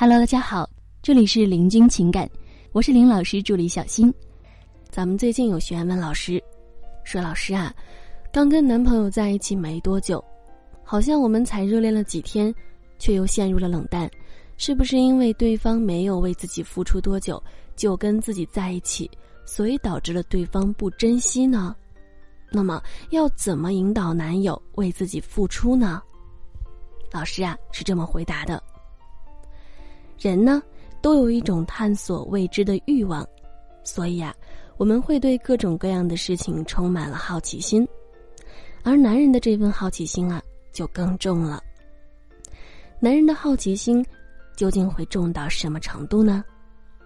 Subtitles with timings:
[0.00, 0.66] Hello，大家好，
[1.02, 2.26] 这里是林君情感，
[2.72, 4.10] 我是林老师助理小新。
[4.88, 6.42] 咱们最近有学员问老师，
[7.04, 7.70] 说老师啊，
[8.32, 10.24] 刚跟男朋友在一起没多久，
[10.82, 12.54] 好像我们才热恋了几天，
[12.98, 14.10] 却又陷入了冷淡，
[14.56, 17.42] 是不是因为对方没有为自己付出多久
[17.76, 19.10] 就跟自己在一起，
[19.44, 21.76] 所以导致了对方不珍惜呢？
[22.50, 26.02] 那么要怎么引导男友为自己付出呢？
[27.12, 28.62] 老师啊是这么回答的。
[30.20, 30.62] 人呢，
[31.00, 33.26] 都有一种探索未知的欲望，
[33.82, 34.34] 所以啊，
[34.76, 37.88] 我们会对各种各样的事情充满了好奇心，
[38.82, 40.42] 而男人的这份好奇心啊，
[40.72, 41.62] 就更重了。
[43.00, 44.04] 男人的好奇心
[44.54, 46.44] 究竟会重到什么程度呢？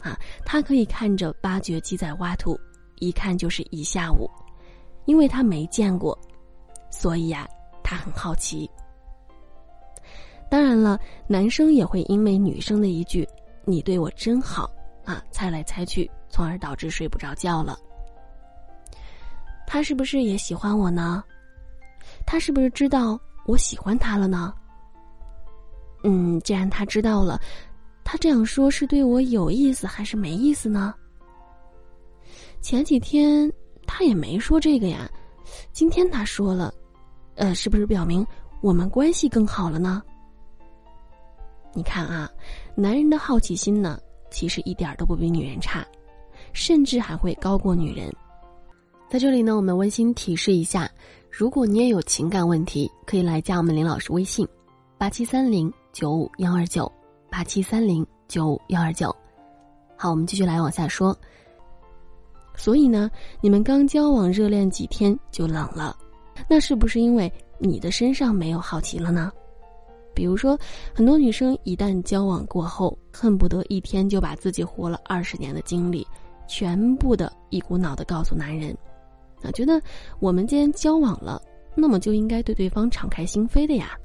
[0.00, 2.58] 啊，他可以看着挖掘机在挖土，
[3.00, 4.30] 一看就是一下午，
[5.04, 6.16] 因为他没见过，
[6.92, 7.44] 所以呀，
[7.82, 8.70] 他很好奇。
[10.50, 13.26] 当然了，男生也会因为女生的一句
[13.64, 14.68] “你对我真好”
[15.06, 17.78] 啊，猜来猜去，从而导致睡不着觉了。
[19.64, 21.22] 他是不是也喜欢我呢？
[22.26, 24.52] 他是不是知道我喜欢他了呢？
[26.02, 27.40] 嗯，既然他知道了，
[28.02, 30.92] 他这样说是对我有意思还是没意思呢？
[32.60, 33.50] 前几天
[33.86, 35.08] 他也没说这个呀，
[35.72, 36.74] 今天他说了，
[37.36, 38.26] 呃，是不是表明
[38.60, 40.02] 我们关系更好了呢？
[41.72, 42.30] 你看啊，
[42.74, 43.98] 男人的好奇心呢，
[44.30, 45.86] 其实一点都不比女人差，
[46.52, 48.12] 甚至还会高过女人。
[49.08, 50.90] 在这里呢，我们温馨提示一下：
[51.30, 54.46] 如果你也有情感问题，可以来加我们林老师微信：
[54.98, 56.90] 八七三零九五幺二九
[57.30, 59.14] 八七三零九五幺二九。
[59.96, 61.16] 好，我们继续来往下说。
[62.56, 63.10] 所以呢，
[63.40, 65.96] 你们刚交往热恋几天就冷了，
[66.48, 69.32] 那是不是因为你的身上没有好奇了呢？
[70.14, 70.58] 比如说，
[70.94, 76.06] 很多女生一旦交往过后，恨不得一天就把自己活了二十年的经历，
[76.48, 78.76] 全部的一股脑的告诉男人，
[79.42, 79.80] 啊，觉得
[80.18, 81.40] 我们既然交往了，
[81.74, 83.96] 那么就应该对对方敞开心扉的呀。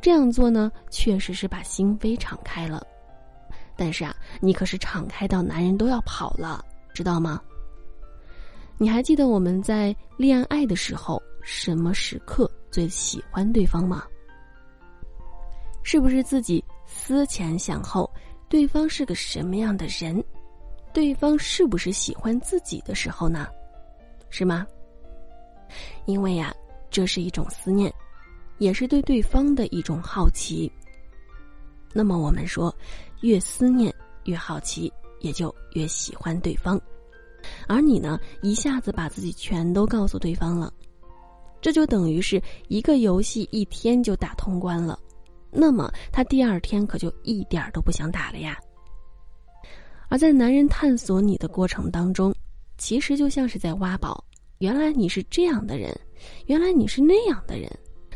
[0.00, 2.86] 这样做呢，确实是把心扉敞开了，
[3.76, 7.40] 但是啊，你可是敞开到男人都要跑了，知道吗？
[8.76, 14.04] 你还记得我们在恋爱的时候，什么时刻最喜欢对方吗？
[15.84, 18.10] 是不是自己思前想后，
[18.48, 20.22] 对方是个什么样的人，
[20.92, 23.46] 对方是不是喜欢自己的时候呢？
[24.30, 24.66] 是吗？
[26.06, 26.52] 因为呀，
[26.90, 27.92] 这是一种思念，
[28.58, 30.72] 也是对对方的一种好奇。
[31.92, 32.74] 那么我们说，
[33.20, 33.94] 越思念
[34.24, 36.80] 越好奇，也就越喜欢对方。
[37.68, 40.72] 而你呢，一下子把自己全都告诉对方了，
[41.60, 44.98] 这就等于是一个游戏一天就打通关了。
[45.54, 48.58] 那么他第二天可就一点都不想打了呀。
[50.08, 52.34] 而在男人探索你的过程当中，
[52.76, 54.22] 其实就像是在挖宝。
[54.58, 55.98] 原来你是这样的人，
[56.46, 57.70] 原来你是那样的人。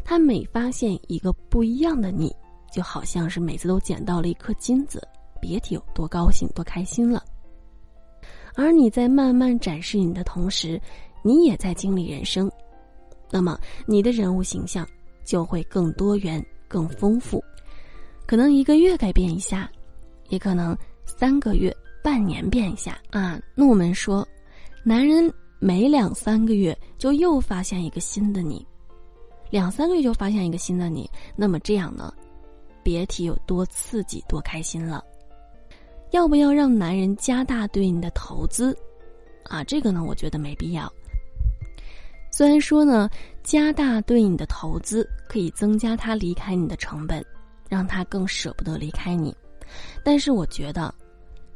[0.04, 2.34] 他每发现一个不一样的你，
[2.72, 5.02] 就好像是每次都捡到了一颗金子，
[5.40, 7.22] 别提有多高兴、多开心了。
[8.54, 10.80] 而你在慢慢展示你的同时，
[11.22, 12.50] 你也在经历人生，
[13.30, 14.88] 那么你的人物形象
[15.24, 16.44] 就会更多元。
[16.68, 17.42] 更丰富，
[18.26, 19.68] 可能一个月改变一下，
[20.28, 21.74] 也可能三个月、
[22.04, 23.40] 半年变一下啊。
[23.54, 24.26] 那我们说，
[24.84, 28.64] 男人每两三个月就又发现一个新的你，
[29.50, 32.12] 两三个月就发现一个新的你，那么这样呢，
[32.82, 35.02] 别提有多刺激、多开心了。
[36.10, 38.76] 要不要让男人加大对你的投资？
[39.44, 40.90] 啊，这个呢，我觉得没必要。
[42.30, 43.08] 虽然说呢，
[43.48, 47.24] 加大对你的投资可以增加他离开你的成本，
[47.66, 49.34] 让他更舍不得离开你，
[50.04, 50.94] 但是我觉得，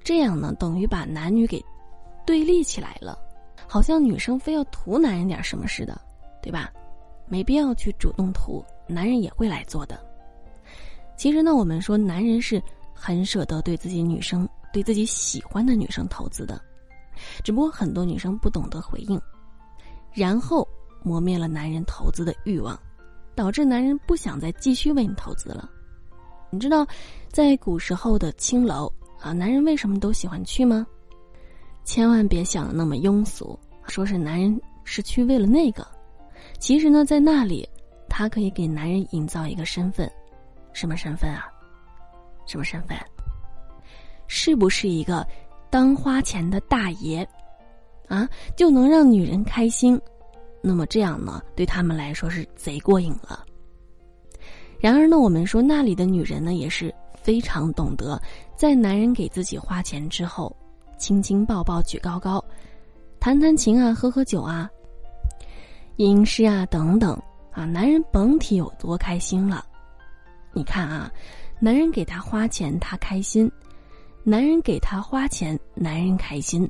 [0.03, 1.62] 这样呢等于把男女给
[2.25, 3.19] 对立起来了，
[3.69, 6.00] 好像女生非要图男人点什么似的，
[6.41, 6.72] 对吧？
[7.28, 10.03] 没必要去主动图，男人也会来做的。
[11.14, 12.59] 其实呢，我们说男人是
[12.94, 16.59] 很舍得对自己女生、对自己喜欢的女生投资的，
[17.45, 19.21] 只不过很多女生不懂得回应。
[20.15, 20.66] 然后
[21.04, 22.78] 磨灭了男人投资的欲望，
[23.34, 25.71] 导致男人不想再继续为你投资了。
[26.51, 26.87] 你知道，
[27.31, 30.87] 在古时候的青楼啊，男人为什么都喜欢去吗？
[31.84, 33.59] 千万别想的那么庸俗，
[33.89, 35.87] 说是男人是去为了那个。
[36.59, 37.69] 其实呢，在那里，
[38.09, 40.10] 他可以给男人营造一个身份，
[40.72, 41.47] 什么身份啊？
[42.47, 42.97] 什么身份？
[44.27, 45.27] 是不是一个
[45.71, 47.27] 当花钱的大爷？
[48.09, 49.98] 啊，就能让女人开心，
[50.62, 53.44] 那么这样呢，对他们来说是贼过瘾了。
[54.80, 58.20] 然而呢，我们说那里的女人呢，也是非常懂得，
[58.56, 60.54] 在男人给自己花钱之后，
[60.98, 62.44] 亲亲抱抱举高高，
[63.20, 64.70] 弹弹琴啊，喝喝酒啊，
[65.97, 67.20] 吟诗啊等等
[67.50, 69.64] 啊，男人甭提有多开心了。
[70.53, 71.12] 你看啊，
[71.60, 73.48] 男人给他花钱，他开心；
[74.22, 76.68] 男人给他花钱，男人开心，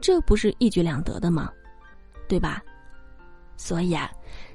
[0.00, 1.50] 这不是一举两得的吗？
[2.28, 2.62] 对吧？
[3.56, 4.10] 所以啊，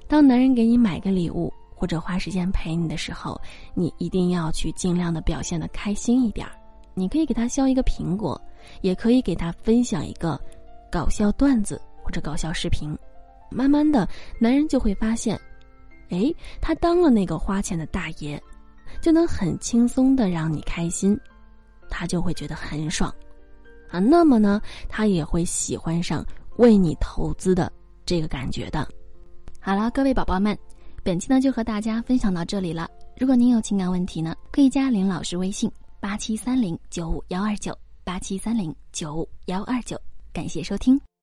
[0.07, 3.39] 当男人给你买个礼物或者花时间陪你的时候，
[3.73, 6.53] 你一定要去尽量的表现的开心一点儿。
[6.93, 8.39] 你可以给他削一个苹果，
[8.81, 10.39] 也可以给他分享一个
[10.91, 12.97] 搞笑段子或者搞笑视频。
[13.49, 14.07] 慢慢的，
[14.39, 15.39] 男人就会发现，
[16.09, 18.41] 哎，他当了那个花钱的大爷，
[19.01, 21.17] 就能很轻松的让你开心，
[21.89, 23.13] 他就会觉得很爽
[23.89, 23.99] 啊。
[23.99, 26.25] 那么呢，他也会喜欢上
[26.57, 27.71] 为你投资的。
[28.09, 28.89] 这个感觉的，
[29.61, 30.57] 好了，各位宝宝们，
[31.03, 32.89] 本期呢就和大家分享到这里了。
[33.15, 37.71] 如果您有情感问题呢，可以加林老师微信八七三零九五幺二九
[38.03, 39.95] 八七三零九五幺二九，
[40.33, 40.99] 感谢收听。